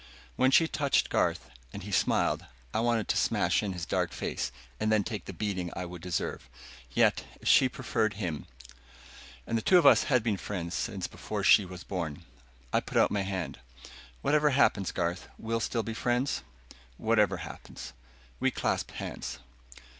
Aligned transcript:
When 0.35 0.49
she 0.49 0.67
touched 0.67 1.11
Garth, 1.11 1.51
and 1.71 1.83
he 1.83 1.91
smiled, 1.91 2.47
I 2.73 2.79
wanted 2.79 3.07
to 3.09 3.17
smash 3.17 3.61
in 3.61 3.73
his 3.73 3.85
dark 3.85 4.13
face 4.13 4.51
and 4.79 4.91
then 4.91 5.03
take 5.03 5.25
the 5.25 5.31
beating 5.31 5.69
I 5.75 5.85
would 5.85 6.01
deserve. 6.01 6.49
Yet, 6.89 7.23
if 7.39 7.47
she 7.47 7.69
preferred 7.69 8.15
him 8.15 8.47
[TN 9.47 9.51
1]And 9.53 9.57
the 9.57 9.61
two 9.61 9.77
of 9.77 9.85
us 9.85 10.05
had 10.05 10.23
been 10.23 10.37
friends 10.37 10.89
before 11.05 11.43
she 11.43 11.65
was 11.65 11.83
born. 11.83 12.23
I 12.73 12.79
put 12.79 12.97
out 12.97 13.11
my 13.11 13.21
hand. 13.21 13.59
"Whatever 14.23 14.49
happens, 14.49 14.91
Garth, 14.91 15.27
we'll 15.37 15.59
still 15.59 15.83
be 15.83 15.93
friends?" 15.93 16.41
"Whatever 16.97 17.37
happens." 17.37 17.93
We 18.39 18.49
clasped 18.49 18.93
hands. 18.93 19.37